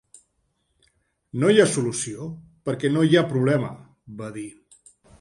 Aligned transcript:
"No 1.43 1.51
hi 1.53 1.61
ha 1.61 1.67
solució 1.75 2.31
perquè 2.71 2.93
no 2.97 3.07
hi 3.13 3.17
ha 3.23 3.27
problema", 3.37 3.73
va 4.25 4.37
dir. 4.43 4.51